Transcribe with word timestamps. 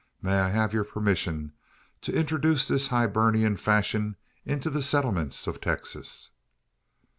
May 0.19 0.39
I 0.39 0.49
have 0.49 0.73
your 0.73 0.83
permission 0.83 1.53
to 2.01 2.11
introduce 2.11 2.67
this 2.67 2.87
Hibernian 2.87 3.55
fashion 3.57 4.15
into 4.47 4.71
the 4.71 4.81
settlements 4.81 5.45
of 5.45 5.61
Texas?" 5.61 6.31